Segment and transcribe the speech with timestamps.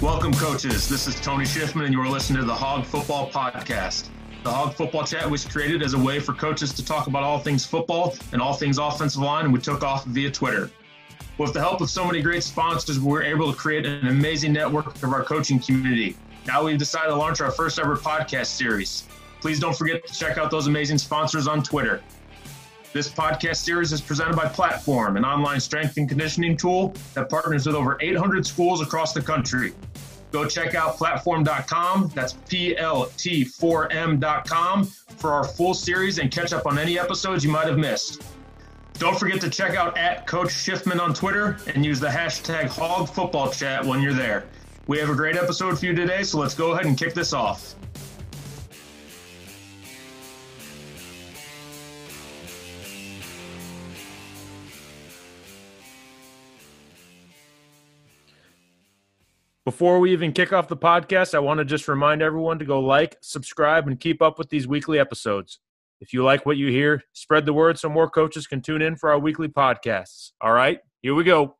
[0.00, 0.88] Welcome, coaches.
[0.88, 4.08] This is Tony Schiffman, and you're listening to the Hog Football Podcast.
[4.44, 7.38] The Hog Football Chat was created as a way for coaches to talk about all
[7.38, 10.70] things football and all things offensive line, and we took off via Twitter.
[11.36, 14.54] With the help of so many great sponsors, we were able to create an amazing
[14.54, 16.16] network of our coaching community.
[16.46, 19.06] Now we've decided to launch our first ever podcast series.
[19.42, 22.02] Please don't forget to check out those amazing sponsors on Twitter.
[22.92, 27.66] This podcast series is presented by PLT4M, an online strength and conditioning tool that partners
[27.66, 29.74] with over 800 schools across the country.
[30.32, 36.98] Go check out platform.com, that's PLT4M.com, for our full series and catch up on any
[36.98, 38.24] episodes you might have missed.
[38.94, 43.08] Don't forget to check out at Coach Schiffman on Twitter and use the hashtag Hog
[43.08, 44.46] Football Chat when you're there.
[44.88, 47.32] We have a great episode for you today, so let's go ahead and kick this
[47.32, 47.76] off.
[59.70, 62.80] Before we even kick off the podcast, I want to just remind everyone to go
[62.80, 65.60] like, subscribe, and keep up with these weekly episodes.
[66.00, 68.96] If you like what you hear, spread the word so more coaches can tune in
[68.96, 70.32] for our weekly podcasts.
[70.40, 71.56] All right, here we go.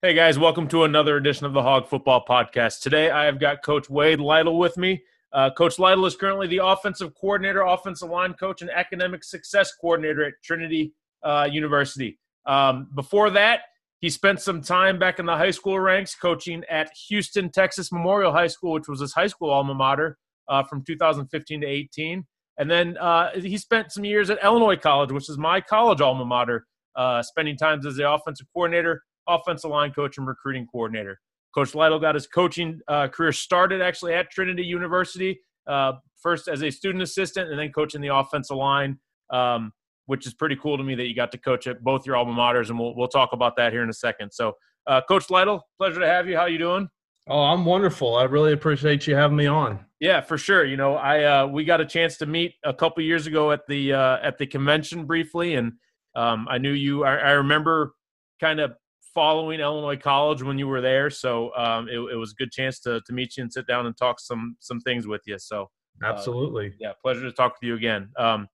[0.00, 2.80] Hey guys, welcome to another edition of the Hog Football Podcast.
[2.80, 5.02] Today I have got Coach Wade Lytal with me.
[5.34, 10.24] Uh, coach Lytal is currently the offensive coordinator, offensive line coach, and academic success coordinator
[10.24, 12.18] at Trinity uh, University.
[12.46, 13.64] Um, before that,
[14.00, 18.32] he spent some time back in the high school ranks coaching at Houston, Texas Memorial
[18.32, 20.18] High School, which was his high school alma mater
[20.48, 22.24] uh, from 2015 to 18.
[22.58, 26.24] And then uh, he spent some years at Illinois College, which is my college alma
[26.24, 31.18] mater, uh, spending times as the offensive coordinator, offensive line coach, and recruiting coordinator.
[31.54, 36.62] Coach Lytal got his coaching uh, career started actually at Trinity University, uh, first as
[36.62, 38.98] a student assistant and then coaching the offensive line.
[39.30, 39.72] Um,
[40.08, 42.32] which is pretty cool to me that you got to coach at both your alma
[42.32, 44.32] maters, and we'll we'll talk about that here in a second.
[44.32, 44.54] So,
[44.86, 46.36] uh, Coach Lytal, pleasure to have you.
[46.36, 46.88] How you doing?
[47.28, 48.16] Oh, I'm wonderful.
[48.16, 49.84] I really appreciate you having me on.
[50.00, 50.64] Yeah, for sure.
[50.64, 53.66] You know, I uh, we got a chance to meet a couple years ago at
[53.68, 55.72] the uh, at the convention briefly, and
[56.16, 57.04] um, I knew you.
[57.04, 57.92] I, I remember
[58.40, 58.72] kind of
[59.14, 62.80] following Illinois College when you were there, so um, it, it, was a good chance
[62.80, 65.38] to to meet you and sit down and talk some some things with you.
[65.38, 65.68] So,
[66.02, 68.08] uh, absolutely, yeah, pleasure to talk with you again.
[68.16, 68.48] Um,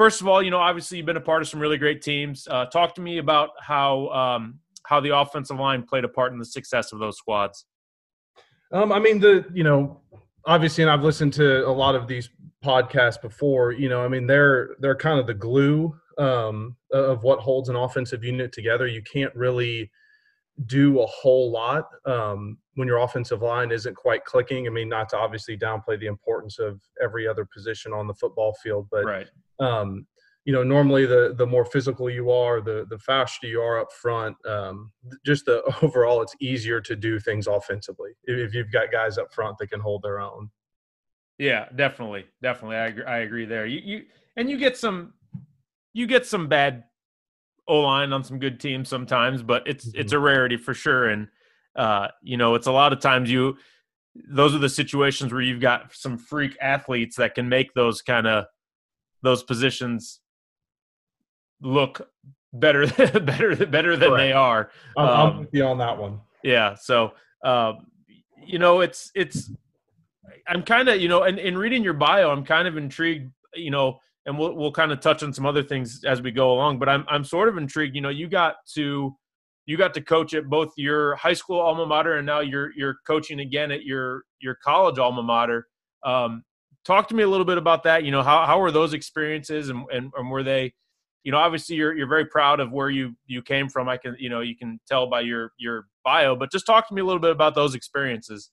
[0.00, 2.48] first of all, you know, obviously you've been a part of some really great teams.
[2.50, 6.38] Uh, talk to me about how um, how the offensive line played a part in
[6.38, 7.66] the success of those squads.
[8.72, 10.00] Um, I mean, the you know,
[10.46, 12.30] obviously, and I've listened to a lot of these
[12.64, 13.72] podcasts before.
[13.72, 17.76] You know, I mean, they're they're kind of the glue um, of what holds an
[17.76, 18.86] offensive unit together.
[18.86, 19.90] You can't really
[20.66, 24.66] do a whole lot um, when your offensive line isn't quite clicking.
[24.66, 28.54] I mean, not to obviously downplay the importance of every other position on the football
[28.62, 29.28] field, but right
[29.60, 30.06] um,
[30.46, 33.92] you know, normally the the more physical you are, the the faster you are up
[33.92, 34.36] front.
[34.46, 34.90] Um,
[35.24, 39.58] just the overall, it's easier to do things offensively if you've got guys up front
[39.58, 40.50] that can hold their own.
[41.38, 42.76] Yeah, definitely, definitely.
[42.76, 43.66] I agree, I agree there.
[43.66, 44.04] You you
[44.36, 45.12] and you get some
[45.92, 46.84] you get some bad
[47.70, 50.00] O line on some good teams sometimes, but it's mm-hmm.
[50.00, 51.08] it's a rarity for sure.
[51.08, 51.28] And
[51.76, 53.56] uh, you know, it's a lot of times you
[54.28, 58.26] those are the situations where you've got some freak athletes that can make those kind
[58.26, 58.46] of
[59.22, 60.20] those positions
[61.62, 62.10] look
[62.52, 62.86] better
[63.20, 64.16] better better than Correct.
[64.16, 64.70] they are.
[64.96, 66.20] I'm, um, I'm with you on that one.
[66.42, 66.74] Yeah.
[66.74, 67.12] So
[67.44, 67.86] um,
[68.44, 69.50] you know, it's it's
[70.48, 73.30] I'm kind of you know, and in reading your bio, I'm kind of intrigued.
[73.54, 74.00] You know,
[74.30, 76.78] and we'll we'll kind of touch on some other things as we go along.
[76.78, 77.96] But I'm I'm sort of intrigued.
[77.96, 79.16] You know, you got to
[79.66, 82.96] you got to coach at both your high school alma mater and now you're you're
[83.06, 85.66] coaching again at your your college alma mater.
[86.04, 86.44] Um,
[86.84, 88.04] talk to me a little bit about that.
[88.04, 90.72] You know, how how were those experiences, and and, and were they,
[91.24, 93.88] you know, obviously you're you're very proud of where you you came from.
[93.88, 96.94] I can you know you can tell by your your bio, but just talk to
[96.94, 98.52] me a little bit about those experiences.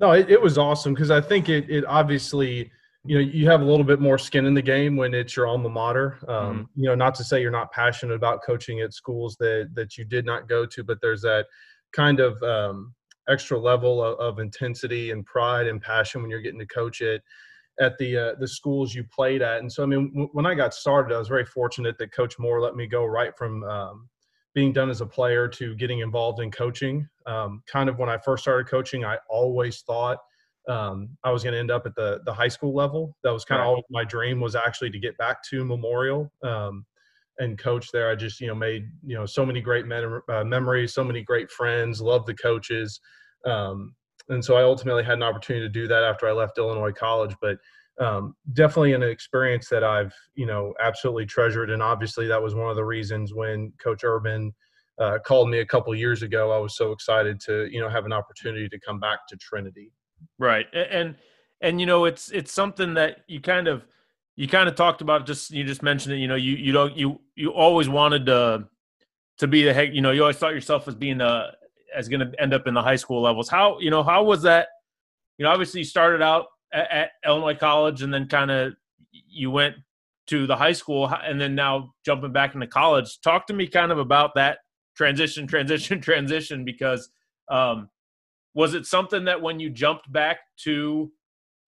[0.00, 2.70] No, it, it was awesome because I think it it obviously
[3.06, 5.46] you know you have a little bit more skin in the game when it's your
[5.46, 6.18] alma mater.
[6.28, 6.62] Um, mm-hmm.
[6.82, 10.04] You know, not to say you're not passionate about coaching at schools that that you
[10.04, 11.46] did not go to, but there's that
[11.92, 12.94] kind of um,
[13.28, 17.22] extra level of, of, intensity and pride and passion when you're getting to coach it
[17.80, 19.60] at the uh, the schools you played at.
[19.60, 22.38] And so, I mean, w- when I got started, I was very fortunate that Coach
[22.38, 24.08] Mohr let me go right from um,
[24.54, 27.08] being done as a player to getting involved in coaching.
[27.26, 30.18] Um, kind of when I first started coaching, I always thought
[30.68, 33.16] um, I was going to end up at the the high school level.
[33.22, 33.84] That was kind of right.
[33.90, 36.84] my dream was actually to get back to Memorial um,
[37.38, 38.10] and coach there.
[38.10, 41.22] I just you know made you know so many great mem- uh, memories, so many
[41.22, 43.00] great friends, love the coaches.
[43.44, 43.94] Um,
[44.28, 47.36] and so I ultimately had an opportunity to do that after I left Illinois College.
[47.40, 47.58] But
[47.98, 52.70] um, definitely an experience that I've you know absolutely treasured, and obviously that was one
[52.70, 54.52] of the reasons when Coach Urban
[54.98, 58.06] uh, called me a couple years ago, I was so excited to you know have
[58.06, 59.92] an opportunity to come back to Trinity.
[60.38, 61.16] Right, and
[61.60, 63.84] and you know it's it's something that you kind of
[64.36, 65.26] you kind of talked about.
[65.26, 66.18] Just you just mentioned it.
[66.18, 68.68] You know, you you don't you you always wanted to
[69.38, 69.94] to be the head.
[69.94, 71.52] You know, you always thought yourself as being a
[71.94, 73.48] as going to end up in the high school levels.
[73.48, 74.68] How you know how was that?
[75.38, 78.74] You know, obviously you started out at, at Illinois College, and then kind of
[79.12, 79.76] you went
[80.26, 83.20] to the high school, and then now jumping back into college.
[83.22, 84.58] Talk to me kind of about that
[84.96, 86.64] transition, transition, transition.
[86.64, 87.08] Because
[87.48, 87.88] um,
[88.56, 91.12] was it something that when you jumped back to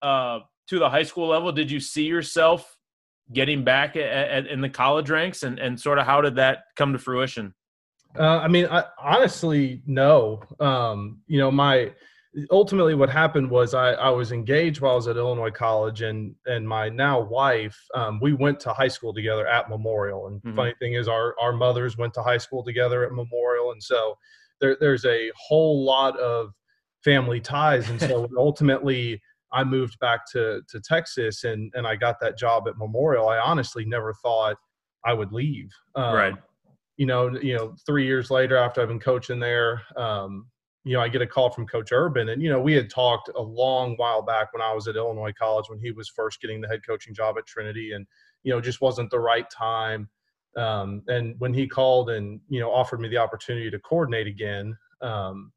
[0.00, 2.76] uh, to the high school level, did you see yourself
[3.31, 6.61] getting back at, at, in the college ranks, and and sort of how did that
[6.76, 7.55] come to fruition?
[8.19, 10.40] Uh, I mean, I, honestly, no.
[10.61, 11.93] Um, you know, my
[12.50, 16.35] ultimately what happened was I, I was engaged while I was at Illinois College, and
[16.46, 20.29] and my now wife, um, we went to high school together at Memorial.
[20.29, 20.56] And mm-hmm.
[20.56, 24.17] funny thing is, our our mothers went to high school together at Memorial, and so
[24.58, 26.55] there, there's a whole lot of
[27.05, 27.89] family ties.
[27.89, 29.21] And so ultimately,
[29.53, 33.29] I moved back to to Texas, and and I got that job at Memorial.
[33.29, 34.56] I honestly never thought
[35.05, 35.71] I would leave.
[35.95, 36.35] Um, right
[36.99, 40.47] you know, you know, three years later after I've been coaching there, um,
[40.85, 43.31] you know, I get a call from Coach Urban, and you know, we had talked
[43.35, 46.61] a long while back when I was at Illinois College when he was first getting
[46.61, 48.05] the head coaching job at Trinity, and
[48.43, 50.09] you know, just wasn't the right time.
[50.56, 54.77] Um, and when he called and you know offered me the opportunity to coordinate again,
[55.00, 55.53] um,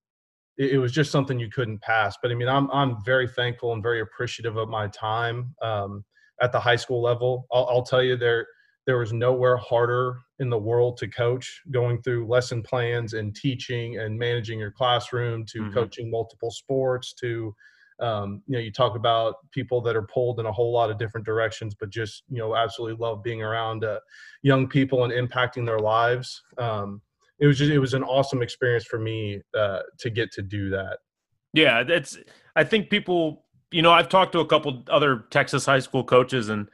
[0.62, 2.16] it, it, was just something you couldn't pass.
[2.22, 6.06] But I mean, I'm I'm very thankful and very appreciative of my time um,
[6.42, 7.48] at the high school level.
[7.52, 8.46] I'll, I'll tell you there
[8.86, 14.00] there was nowhere harder in the world to coach going through lesson plans and teaching
[14.00, 15.74] and managing your classroom to mm-hmm.
[15.74, 17.56] coaching multiple sports to
[18.00, 20.98] um, you know you talk about people that are pulled in a whole lot of
[20.98, 24.00] different directions but just you know absolutely love being around uh,
[24.42, 27.02] young people and impacting their lives um,
[27.42, 30.70] it was just it was an awesome experience for me uh, to get to do
[30.70, 31.00] that
[31.54, 32.18] yeah that's
[32.56, 36.48] i think people you know i've talked to a couple other texas high school coaches
[36.48, 36.68] and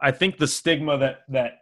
[0.00, 1.52] I think the stigma that that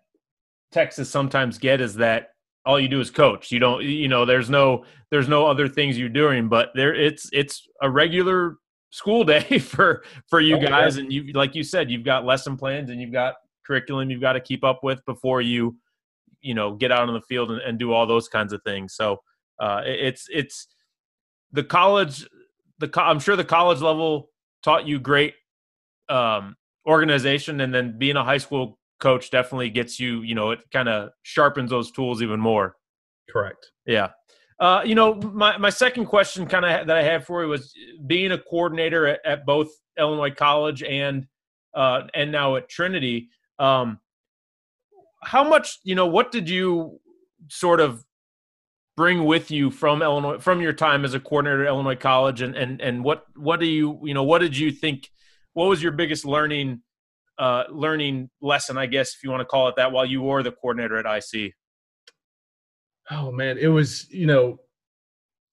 [0.70, 2.30] Texas sometimes get is that
[2.64, 3.50] all you do is coach.
[3.50, 7.28] You don't, you know, there's no there's no other things you're doing, but there it's
[7.32, 8.56] it's a regular
[8.90, 12.56] school day for for you oh, guys, and you like you said, you've got lesson
[12.56, 13.34] plans and you've got
[13.66, 15.76] curriculum you've got to keep up with before you
[16.40, 18.94] you know get out on the field and, and do all those kinds of things.
[18.94, 19.18] So
[19.60, 20.68] uh, it's it's
[21.52, 22.26] the college
[22.78, 24.30] the I'm sure the college level
[24.62, 25.34] taught you great
[26.08, 26.56] um,
[26.86, 30.88] organization and then being a high school coach definitely gets you you know it kind
[30.88, 32.76] of sharpens those tools even more.
[33.30, 33.70] Correct.
[33.86, 34.10] Yeah.
[34.60, 37.72] Uh, you know my, my second question kind of that i had for you was
[38.08, 41.28] being a coordinator at, at both illinois college and
[41.74, 43.28] uh, and now at trinity
[43.60, 44.00] um,
[45.22, 47.00] how much you know what did you
[47.48, 48.04] sort of
[48.96, 52.56] bring with you from illinois from your time as a coordinator at illinois college and
[52.56, 55.08] and and what what do you you know what did you think
[55.52, 56.82] what was your biggest learning
[57.38, 60.42] uh, learning lesson, I guess, if you want to call it that, while you were
[60.42, 61.54] the coordinator at IC?
[63.10, 64.58] Oh man, it was you know,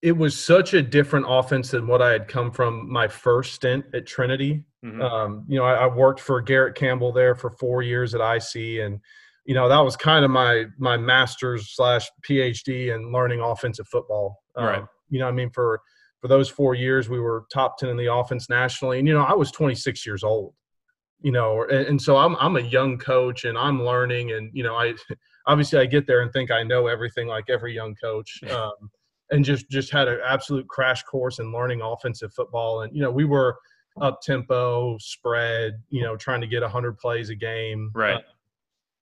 [0.01, 3.85] it was such a different offense than what I had come from my first stint
[3.93, 4.63] at Trinity.
[4.83, 5.01] Mm-hmm.
[5.01, 8.81] Um, you know, I, I, worked for Garrett Campbell there for four years at IC,
[8.81, 8.99] and
[9.45, 14.41] you know that was kind of my my master's slash PhD in learning offensive football.
[14.55, 14.83] Um, right.
[15.09, 15.81] You know, I mean for
[16.25, 18.97] for those four years, we were top 10 in the offense nationally.
[18.97, 20.55] And, you know, I was 26 years old,
[21.21, 24.31] you know, and, and so I'm, I'm a young coach and I'm learning.
[24.31, 24.95] And, you know, I
[25.45, 28.41] obviously I get there and think I know everything like every young coach.
[28.49, 28.89] Um,
[29.31, 32.81] and just, just had an absolute crash course in learning offensive football.
[32.81, 33.57] And, you know, we were
[34.01, 37.91] up tempo, spread, you know, trying to get 100 plays a game.
[37.93, 38.15] Right.
[38.15, 38.21] Uh,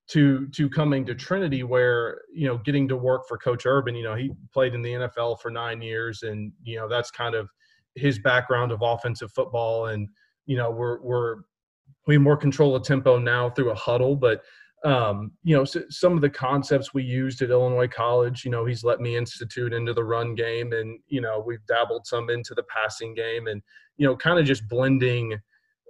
[0.06, 3.94] to to coming to Trinity where you know getting to work for Coach Urban.
[3.94, 7.34] You know he played in the NFL for nine years, and you know that's kind
[7.34, 7.48] of
[7.94, 9.86] his background of offensive football.
[9.86, 10.08] And
[10.46, 11.36] you know we're we're
[12.06, 14.42] we more control of tempo now through a huddle, but
[14.84, 18.44] um, you know so some of the concepts we used at Illinois College.
[18.44, 22.06] You know he's let me institute into the run game, and you know we've dabbled
[22.06, 23.62] some into the passing game, and
[23.96, 25.38] you know kind of just blending.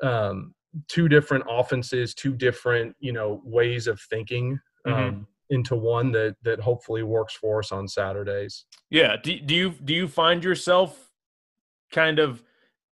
[0.02, 0.54] Um,
[0.88, 5.08] two different offenses, two different you know ways of thinking mm-hmm.
[5.08, 8.66] um, into one that that hopefully works for us on Saturdays.
[8.90, 9.16] Yeah.
[9.22, 11.10] Do, do you do you find yourself
[11.92, 12.42] kind of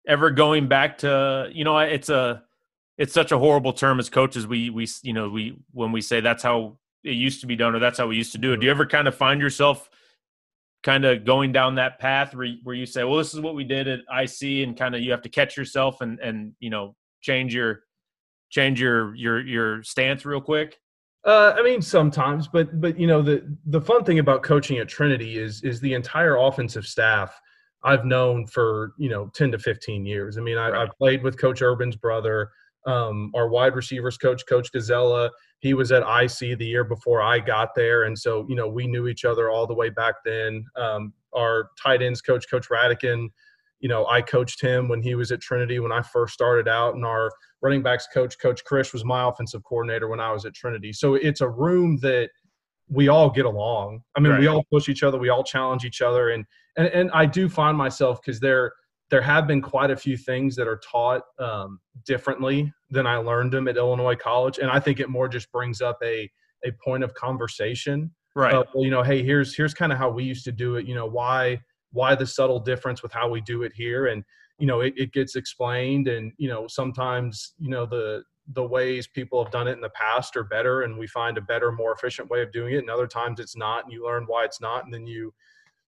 [0.06, 2.42] ever going back to you know it's a
[2.98, 6.20] it's such a horrible term as coaches we we you know we when we say
[6.20, 8.58] that's how it used to be done or that's how we used to do it.
[8.58, 9.88] Do you ever kind of find yourself
[10.82, 13.64] kind of going down that path where, where you say, well, this is what we
[13.64, 16.94] did at IC and kind of you have to catch yourself and, and, you know,
[17.26, 17.80] change your
[18.50, 20.78] change your your your stance real quick?
[21.24, 24.88] Uh, I mean, sometimes, but but you know the the fun thing about coaching at
[24.88, 27.38] Trinity is is the entire offensive staff
[27.82, 30.38] I've known for you know ten to fifteen years.
[30.38, 30.88] I mean, I, right.
[30.88, 32.50] I played with Coach Urban's brother,
[32.86, 35.30] um, our wide receivers coach, Coach Gazella.
[35.58, 38.86] He was at IC the year before I got there, and so you know we
[38.86, 40.64] knew each other all the way back then.
[40.76, 43.30] Um, our tight ends coach, Coach Radican,
[43.80, 46.94] you know, I coached him when he was at Trinity when I first started out,
[46.94, 47.30] and our
[47.62, 50.92] running backs coach, Coach Chris, was my offensive coordinator when I was at Trinity.
[50.92, 52.30] So it's a room that
[52.88, 54.00] we all get along.
[54.16, 54.40] I mean, right.
[54.40, 56.44] we all push each other, we all challenge each other, and
[56.76, 58.72] and and I do find myself because there
[59.10, 63.52] there have been quite a few things that are taught um, differently than I learned
[63.52, 66.30] them at Illinois College, and I think it more just brings up a
[66.64, 68.10] a point of conversation.
[68.34, 68.54] Right.
[68.54, 70.86] Of, well, you know, hey, here's here's kind of how we used to do it.
[70.86, 71.60] You know, why
[71.96, 74.06] why the subtle difference with how we do it here.
[74.06, 74.22] And
[74.58, 78.22] you know it, it gets explained and you know sometimes you know the
[78.54, 81.40] the ways people have done it in the past are better and we find a
[81.40, 82.78] better more efficient way of doing it.
[82.78, 85.34] And other times it's not and you learn why it's not and then you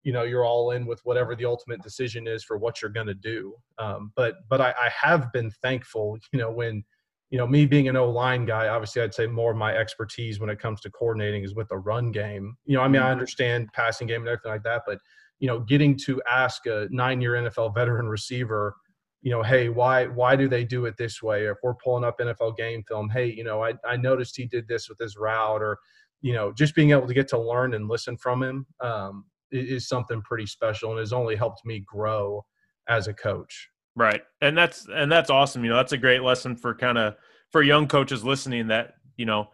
[0.03, 3.07] you know you're all in with whatever the ultimate decision is for what you're going
[3.07, 3.55] to do.
[3.79, 6.85] Um, but but I, I have been thankful you know when
[7.31, 10.41] you know me being an o line guy obviously i'd say more of my expertise
[10.41, 12.57] when it comes to coordinating is with the run game.
[12.65, 13.13] You know i mean i mm-hmm.
[13.13, 14.99] understand passing game and everything like that but
[15.39, 18.75] you know, getting to ask a nine-year NFL veteran receiver,
[19.23, 21.45] you know, hey, why why do they do it this way?
[21.45, 24.47] Or if we're pulling up NFL game film, hey, you know, I, I noticed he
[24.47, 25.79] did this with his route, or
[26.21, 29.89] you know, just being able to get to learn and listen from him um, is
[29.89, 32.45] something pretty special, and has only helped me grow
[32.89, 33.69] as a coach.
[33.97, 35.65] Right, and that's and that's awesome.
[35.65, 37.17] You know, that's a great lesson for kind of
[37.51, 38.69] for young coaches listening.
[38.69, 39.49] That you know,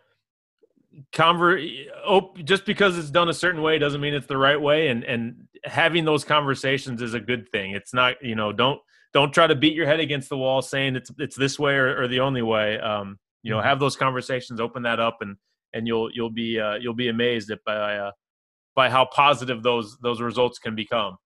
[1.12, 4.88] conver oh, just because it's done a certain way doesn't mean it's the right way
[4.88, 7.72] and and having those conversations is a good thing.
[7.72, 8.80] It's not you know don't
[9.12, 12.02] don't try to beat your head against the wall saying it's it's this way or,
[12.02, 12.78] or the only way.
[12.80, 13.68] Um you know mm-hmm.
[13.68, 15.36] have those conversations open that up and
[15.72, 18.12] and you'll you'll be uh, you'll be amazed at by uh,
[18.74, 21.16] by how positive those those results can become.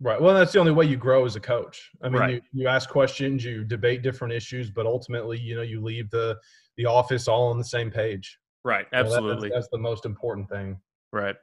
[0.00, 0.20] Right.
[0.20, 1.90] Well that's the only way you grow as a coach.
[2.02, 2.34] I mean right.
[2.52, 6.36] you, you ask questions you debate different issues but ultimately you know you leave the
[6.76, 8.86] the office all on the same page Right.
[8.92, 9.48] Absolutely.
[9.48, 10.76] that's, that's, the most important thing.
[11.12, 11.36] Right.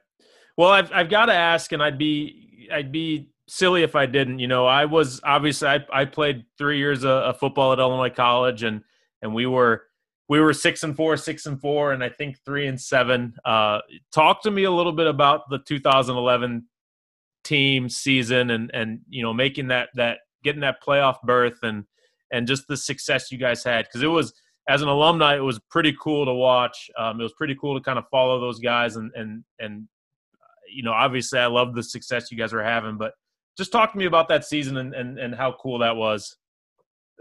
[0.58, 4.40] Well, I've I've got to ask, and I'd be I'd be silly if I didn't.
[4.40, 8.10] You know, I was obviously I, I played three years of, of football at Illinois
[8.10, 8.82] College, and
[9.22, 9.84] and we were
[10.28, 13.32] we were six and four, six and four, and I think three and seven.
[13.42, 13.78] Uh,
[14.12, 16.66] talk to me a little bit about the 2011
[17.42, 21.84] team season, and and you know making that that getting that playoff berth, and
[22.30, 24.34] and just the success you guys had because it was
[24.68, 26.90] as an alumni, it was pretty cool to watch.
[26.98, 29.88] Um, it was pretty cool to kind of follow those guys, and and and
[30.72, 32.96] you know, obviously, I love the success you guys were having.
[32.96, 33.12] But
[33.56, 36.36] just talk to me about that season and and, and how cool that was.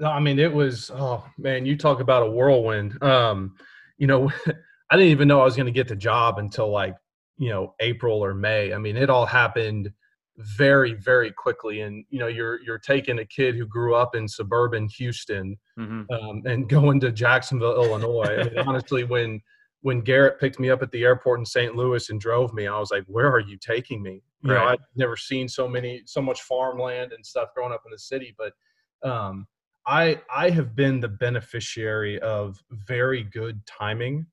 [0.04, 3.02] I mean, it was oh man, you talk about a whirlwind.
[3.04, 3.56] Um,
[3.98, 4.32] you know,
[4.90, 6.96] I didn't even know I was going to get the job until like
[7.38, 8.74] you know April or May.
[8.74, 9.92] I mean, it all happened
[10.38, 14.28] very very quickly and you know you're you're taking a kid who grew up in
[14.28, 16.02] suburban houston mm-hmm.
[16.12, 19.42] um, and going to jacksonville illinois I mean, honestly when
[19.82, 22.80] when garrett picked me up at the airport in st louis and drove me i
[22.80, 24.60] was like where are you taking me you right.
[24.60, 28.00] know i'd never seen so many so much farmland and stuff growing up in the
[28.00, 28.54] city but
[29.08, 29.46] um,
[29.86, 34.26] i i have been the beneficiary of very good timing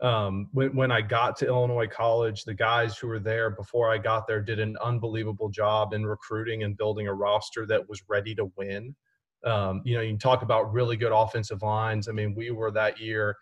[0.00, 3.98] um, when, when I got to Illinois College, the guys who were there before I
[3.98, 8.34] got there did an unbelievable job in recruiting and building a roster that was ready
[8.36, 8.94] to win.
[9.44, 12.08] Um, you know, you can talk about really good offensive lines.
[12.08, 13.36] I mean, we were that year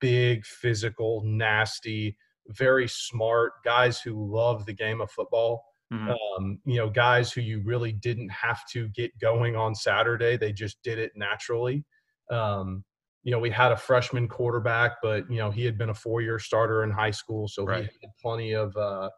[0.00, 2.16] big, physical, nasty,
[2.48, 5.64] very smart guys who love the game of football.
[5.92, 6.10] Mm-hmm.
[6.10, 10.52] Um, you know, guys who you really didn't have to get going on Saturday; they
[10.52, 11.84] just did it naturally.
[12.30, 12.84] Um,
[13.22, 16.38] you know, we had a freshman quarterback, but you know, he had been a four-year
[16.38, 17.82] starter in high school, so right.
[17.82, 19.10] he had plenty of uh,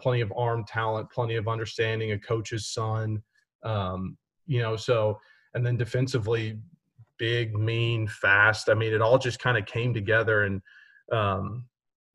[0.00, 3.22] plenty of arm talent, plenty of understanding, a coach's son.
[3.62, 5.18] Um, you know, so
[5.54, 6.58] and then defensively,
[7.18, 8.68] big, mean, fast.
[8.68, 10.60] I mean, it all just kind of came together, and
[11.12, 11.66] um,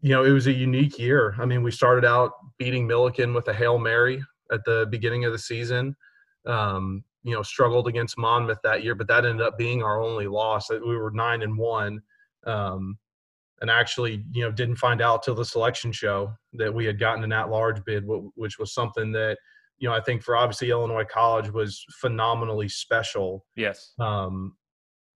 [0.01, 1.35] you know, it was a unique year.
[1.39, 5.31] I mean, we started out beating Millikin with a hail mary at the beginning of
[5.31, 5.95] the season.
[6.45, 10.27] Um, you know struggled against Monmouth that year, but that ended up being our only
[10.27, 10.69] loss.
[10.69, 12.01] We were nine and one,
[12.45, 12.97] um,
[13.61, 17.23] and actually you know didn't find out till the selection show that we had gotten
[17.23, 19.37] an at-large bid, which was something that
[19.77, 23.45] you know I think for obviously Illinois College was phenomenally special.
[23.55, 23.93] Yes.
[23.99, 24.55] Um,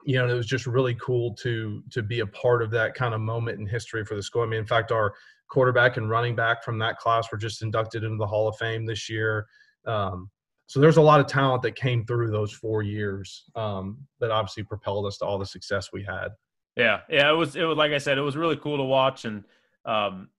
[0.06, 3.14] you know, it was just really cool to to be a part of that kind
[3.14, 4.42] of moment in history for the school.
[4.42, 5.14] I mean, in fact, our
[5.48, 8.86] quarterback and running back from that class were just inducted into the Hall of Fame
[8.86, 9.46] this year.
[9.86, 10.30] Um,
[10.74, 14.64] so there's a lot of talent that came through those four years um, that obviously
[14.64, 16.30] propelled us to all the success we had.
[16.76, 17.56] Yeah, yeah, it was.
[17.56, 19.44] It was like I said, it was really cool to watch, and
[19.86, 20.30] um,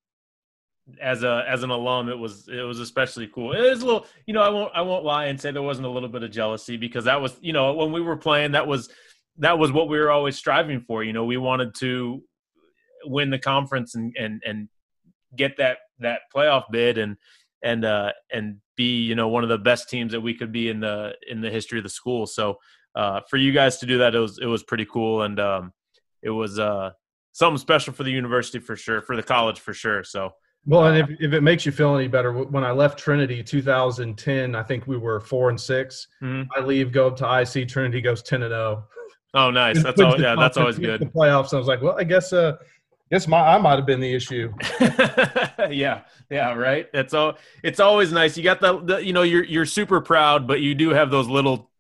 [1.01, 3.53] as a as an alum, it was it was especially cool.
[3.53, 5.87] It was a little, you know, I won't I won't lie and say there wasn't
[5.87, 8.67] a little bit of jealousy because that was, you know, when we were playing, that
[8.67, 8.89] was
[9.39, 11.05] that was what we were always striving for.
[11.05, 12.25] You know, we wanted to
[13.05, 14.69] win the conference and and and
[15.37, 17.19] get that that playoff bid and
[17.63, 20.69] and uh and be you know one of the best teams that we could be
[20.69, 22.27] in the in the history of the school.
[22.27, 22.59] So
[22.95, 25.73] uh, for you guys to do that, it was it was pretty cool and um,
[26.23, 26.91] it was uh,
[27.33, 30.03] something special for the university for sure, for the college for sure.
[30.03, 30.31] So.
[30.67, 34.55] Well, and if, if it makes you feel any better, when I left Trinity 2010,
[34.55, 36.51] I think we were four and 6 mm-hmm.
[36.57, 37.69] I leave, go up to IC.
[37.69, 38.83] Trinity goes 10 and 0.
[39.35, 39.83] Oh, nice.
[39.83, 40.19] That's all.
[40.19, 41.01] Yeah, that's always good.
[41.03, 41.53] The playoffs.
[41.53, 42.57] I was like, well, I guess, uh,
[43.11, 44.53] guess my I might have been the issue.
[45.71, 46.87] yeah, yeah, right.
[46.93, 47.37] It's all.
[47.63, 48.37] It's always nice.
[48.37, 51.29] You got the, the, you know, you're you're super proud, but you do have those
[51.29, 51.71] little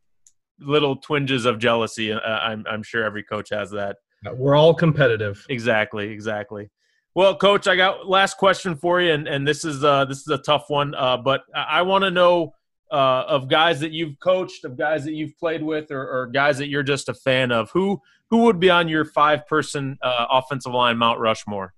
[0.60, 2.12] little twinges of jealousy.
[2.12, 3.96] Uh, I'm I'm sure every coach has that.
[4.32, 5.44] We're all competitive.
[5.48, 6.70] Exactly, exactly.
[7.14, 10.28] Well, coach, I got last question for you, and, and this is uh, this is
[10.28, 12.54] a tough one, uh, but I, I want to know
[12.90, 16.58] uh, of guys that you've coached, of guys that you've played with, or, or, guys
[16.58, 17.70] that you're just a fan of.
[17.72, 18.00] Who
[18.30, 21.74] who would be on your five person uh, offensive line Mount Rushmore?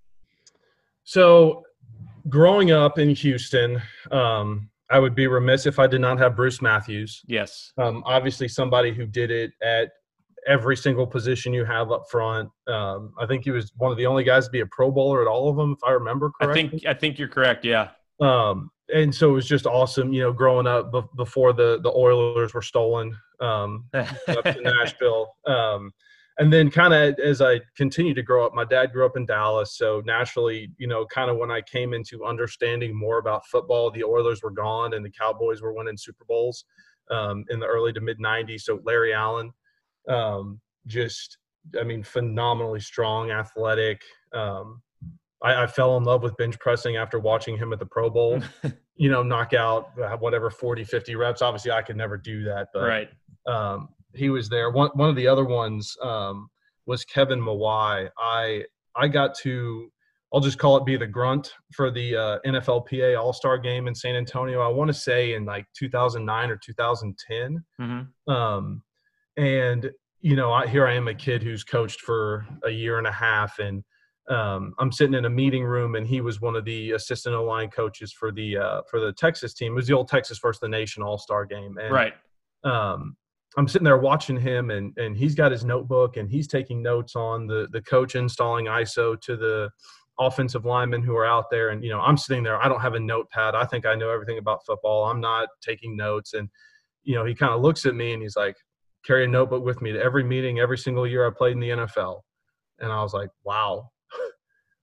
[1.05, 1.63] So,
[2.29, 6.61] growing up in Houston, um, I would be remiss if I did not have Bruce
[6.61, 7.23] Matthews.
[7.27, 7.73] Yes.
[7.79, 9.91] Um, obviously, somebody who did it at
[10.47, 12.49] every single position you have up front.
[12.69, 15.23] Um, I think he was one of the only guys to be a Pro Bowler
[15.23, 16.65] at all of them, if I remember correctly.
[16.65, 17.65] I think I think you're correct.
[17.65, 17.91] Yeah.
[18.21, 21.93] Um, and so it was just awesome, you know, growing up b- before the the
[21.93, 25.35] Oilers were stolen um, up to Nashville.
[25.47, 25.93] Um,
[26.39, 29.25] and then kind of as I continued to grow up, my dad grew up in
[29.25, 33.91] Dallas, so naturally, you know, kind of when I came into understanding more about football,
[33.91, 36.65] the Oilers were gone and the Cowboys were winning Super Bowls
[37.11, 38.63] um, in the early to mid '90s.
[38.63, 39.51] So Larry Allen,
[40.09, 41.39] um, just
[41.79, 44.03] I mean, phenomenally strong, athletic.
[44.33, 44.83] Um,
[45.47, 48.41] I, I, fell in love with bench pressing after watching him at the Pro Bowl.
[48.97, 51.43] you know, knock out uh, whatever 40, 50 reps.
[51.43, 53.09] Obviously, I could never do that, but right.
[53.47, 54.71] Um, he was there.
[54.71, 56.49] One one of the other ones um,
[56.87, 58.09] was Kevin Mawae.
[58.19, 59.91] I I got to
[60.33, 63.95] I'll just call it be the grunt for the uh, NFLPA All Star Game in
[63.95, 64.61] San Antonio.
[64.61, 67.65] I want to say in like 2009 or 2010.
[67.81, 68.33] Mm-hmm.
[68.33, 68.83] Um,
[69.37, 73.07] and you know, I, here I am, a kid who's coached for a year and
[73.07, 73.85] a half, and
[74.29, 77.45] um, I'm sitting in a meeting room, and he was one of the assistant O
[77.45, 79.73] line coaches for the uh, for the Texas team.
[79.73, 82.15] It was the old Texas versus the Nation All Star Game, and, right.
[82.65, 83.17] Um,
[83.57, 87.15] I'm sitting there watching him, and and he's got his notebook, and he's taking notes
[87.15, 89.71] on the the coach installing ISO to the
[90.19, 92.63] offensive linemen who are out there, and you know I'm sitting there.
[92.63, 93.55] I don't have a notepad.
[93.55, 95.05] I think I know everything about football.
[95.05, 96.49] I'm not taking notes, and
[97.05, 98.57] you know he kind of looks at me and he's like,
[99.07, 101.71] carry a notebook with me to every meeting, every single year I played in the
[101.71, 102.21] NFL,
[102.81, 103.91] and I was like, wow.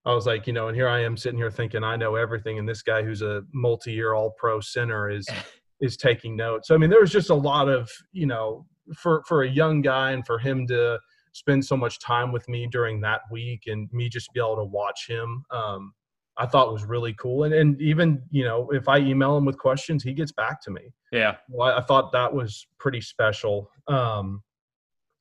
[0.05, 2.59] I was like, you know, and here I am sitting here thinking I know everything,
[2.59, 5.27] and this guy who's a multi-year All-Pro center is
[5.81, 6.67] is taking notes.
[6.67, 9.81] So I mean, there was just a lot of you know for for a young
[9.81, 10.99] guy and for him to
[11.33, 14.63] spend so much time with me during that week and me just be able to
[14.63, 15.43] watch him.
[15.51, 15.93] Um,
[16.37, 17.43] I thought was really cool.
[17.43, 20.71] And, and even, you know, if I email him with questions, he gets back to
[20.71, 20.93] me.
[21.11, 21.35] Yeah.
[21.49, 23.69] Well, I, I thought that was pretty special.
[23.87, 24.41] Um,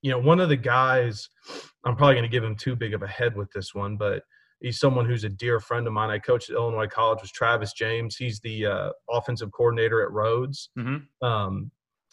[0.00, 1.28] you know, one of the guys,
[1.84, 4.22] I'm probably going to give him too big of a head with this one, but
[4.62, 6.10] he's someone who's a dear friend of mine.
[6.10, 8.16] I coached at Illinois College was Travis James.
[8.16, 10.70] He's the uh, offensive coordinator at Rhodes.
[10.78, 11.26] Mm-hmm.
[11.26, 11.70] Um,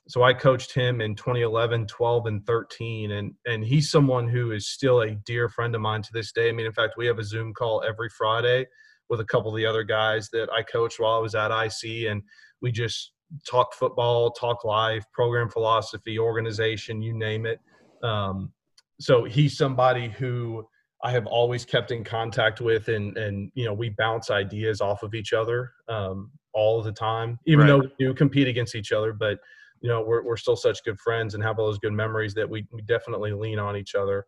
[0.08, 4.68] so I coached him in 2011, 12, and 13, and and he's someone who is
[4.68, 6.50] still a dear friend of mine to this day.
[6.50, 8.66] I mean, in fact, we have a Zoom call every Friday
[9.10, 12.10] with a couple of the other guys that I coached while I was at IC,
[12.10, 12.24] and
[12.60, 13.12] we just
[13.48, 17.60] talk football, talk life, program philosophy, organization, you name it.
[18.02, 18.52] Um,
[19.00, 20.66] so he's somebody who
[21.04, 25.04] I have always kept in contact with, and and you know we bounce ideas off
[25.04, 27.68] of each other um, all the time, even right.
[27.68, 29.14] though we do compete against each other.
[29.14, 29.40] But
[29.82, 32.50] you know we're we're still such good friends and have all those good memories that
[32.50, 34.26] we, we definitely lean on each other.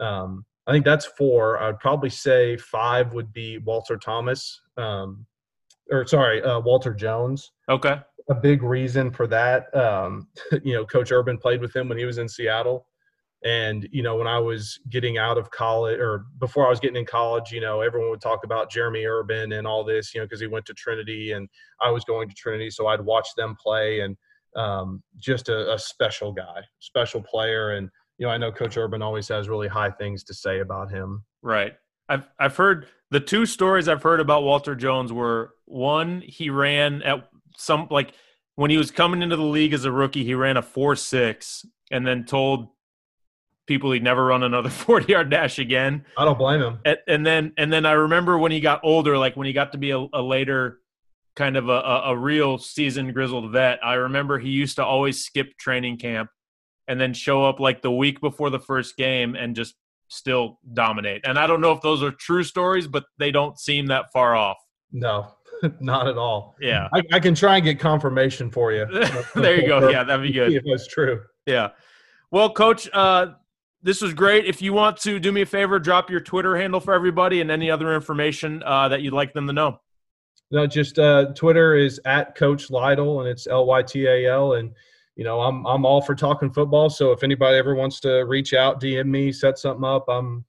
[0.00, 1.62] Um, I think that's four.
[1.62, 5.26] I'd probably say five would be Walter Thomas, um,
[5.90, 7.52] or sorry, uh, Walter Jones.
[7.68, 8.00] Okay.
[8.30, 10.28] A big reason for that, um,
[10.64, 12.86] you know, Coach Urban played with him when he was in Seattle.
[13.44, 16.96] And, you know, when I was getting out of college or before I was getting
[16.96, 20.24] in college, you know, everyone would talk about Jerheme Urban and all this, you know,
[20.24, 21.46] because he went to Trinity and
[21.82, 22.70] I was going to Trinity.
[22.70, 24.16] So I'd watch them play and
[24.56, 27.72] um, just a, a, special guy, special player.
[27.72, 30.90] And, you know, I know Coach Urban always has really high things to say about
[30.90, 31.24] him.
[31.42, 31.74] Right.
[32.08, 37.02] I've, I've heard the two stories I've heard about Walter Jones were one, he ran
[37.02, 38.14] at some like
[38.56, 41.66] when he was coming into the league as a rookie, he ran a four six
[41.90, 42.68] and then told
[43.66, 46.04] people he'd never run another 40 yard dash again.
[46.16, 46.78] I don't blame him.
[46.84, 49.72] And, and, then and then I remember when he got older, like when he got
[49.72, 50.80] to be a, a later
[51.36, 53.84] kind of a, a, real seasoned grizzled vet.
[53.84, 56.30] I remember he used to always skip training camp
[56.86, 59.74] and then show up like the week before the first game and just
[60.08, 61.22] still dominate.
[61.24, 64.36] And I don't know if those are true stories, but they don't seem that far
[64.36, 64.58] off.
[64.92, 65.34] No,
[65.80, 66.54] not at all.
[66.60, 66.88] Yeah.
[66.92, 68.86] I, I can try and get confirmation for you.
[69.34, 69.88] there you go.
[69.88, 70.52] Yeah, that'd be good.
[70.52, 71.20] If that's true.
[71.46, 71.70] Yeah.
[72.30, 73.32] Well, coach, uh,
[73.84, 74.46] this was great.
[74.46, 77.50] If you want to do me a favor, drop your Twitter handle for everybody and
[77.50, 79.78] any other information uh, that you'd like them to know.
[80.50, 84.54] No, just uh, Twitter is at Coach Lytal, and it's L Y T A L.
[84.54, 84.72] And
[85.16, 86.88] you know, I'm I'm all for talking football.
[86.88, 90.44] So if anybody ever wants to reach out, DM me, set something up, I'm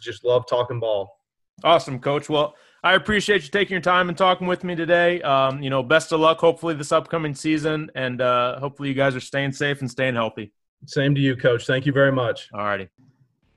[0.00, 1.18] just love talking ball.
[1.64, 2.28] Awesome, Coach.
[2.28, 5.20] Well, I appreciate you taking your time and talking with me today.
[5.22, 6.38] Um, you know, best of luck.
[6.38, 10.52] Hopefully, this upcoming season, and uh, hopefully, you guys are staying safe and staying healthy.
[10.86, 11.66] Same to you, Coach.
[11.66, 12.48] Thank you very much.
[12.52, 12.88] All righty.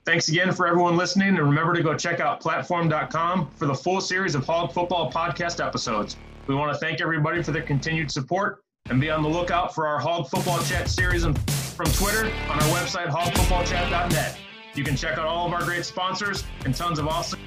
[0.06, 4.02] Thanks again for everyone listening, and remember to go check out platform.com for the full
[4.02, 6.18] series of Hog Football podcast episodes.
[6.48, 9.86] We want to thank everybody for their continued support and be on the lookout for
[9.86, 14.38] our Hog Football Chat series from Twitter on our website, hogfootballchat.net.
[14.74, 17.40] You can check out all of our great sponsors and tons of awesome